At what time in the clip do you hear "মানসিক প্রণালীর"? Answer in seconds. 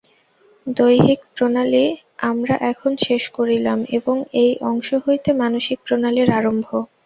5.41-6.29